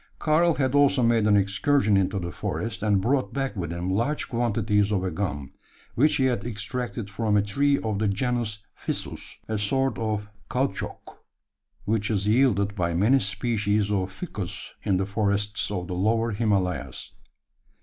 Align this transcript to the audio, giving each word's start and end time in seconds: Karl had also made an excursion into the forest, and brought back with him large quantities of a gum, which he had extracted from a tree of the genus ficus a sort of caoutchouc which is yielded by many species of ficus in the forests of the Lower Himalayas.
Karl 0.17 0.55
had 0.55 0.73
also 0.73 1.03
made 1.03 1.27
an 1.27 1.37
excursion 1.37 1.95
into 1.95 2.17
the 2.17 2.31
forest, 2.31 2.81
and 2.81 2.99
brought 3.01 3.35
back 3.35 3.55
with 3.55 3.71
him 3.71 3.91
large 3.91 4.27
quantities 4.27 4.91
of 4.91 5.03
a 5.03 5.11
gum, 5.11 5.53
which 5.93 6.15
he 6.15 6.23
had 6.23 6.43
extracted 6.43 7.07
from 7.07 7.37
a 7.37 7.41
tree 7.43 7.77
of 7.81 7.99
the 7.99 8.07
genus 8.07 8.63
ficus 8.75 9.37
a 9.47 9.59
sort 9.59 9.99
of 9.99 10.27
caoutchouc 10.49 11.19
which 11.85 12.09
is 12.09 12.25
yielded 12.27 12.73
by 12.75 12.95
many 12.95 13.19
species 13.19 13.91
of 13.91 14.11
ficus 14.11 14.71
in 14.81 14.97
the 14.97 15.05
forests 15.05 15.69
of 15.69 15.85
the 15.85 15.93
Lower 15.93 16.31
Himalayas. 16.31 17.11